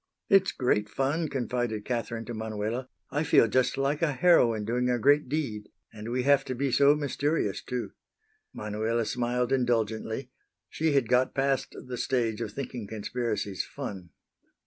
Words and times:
"It's 0.29 0.51
great 0.51 0.89
fun," 0.89 1.27
confided 1.29 1.85
Catherine 1.85 2.25
to 2.25 2.33
Manuela. 2.33 2.89
"I 3.11 3.21
feel 3.23 3.47
just 3.47 3.77
like 3.77 4.01
a 4.01 4.13
heroine 4.13 4.65
doing 4.65 4.89
a 4.89 4.97
great 4.97 5.29
deed. 5.29 5.69
And 5.93 6.09
we 6.09 6.23
have 6.23 6.43
to 6.45 6.55
be 6.55 6.71
so 6.71 6.95
mysterious, 6.95 7.61
too." 7.61 7.91
Manuela 8.51 9.05
smiled 9.05 9.51
indulgently. 9.53 10.31
She 10.71 10.93
had 10.93 11.07
got 11.07 11.35
past 11.35 11.75
the 11.85 11.97
stage 11.99 12.41
of 12.41 12.51
thinking 12.51 12.87
conspiracies 12.87 13.63
fun. 13.63 14.09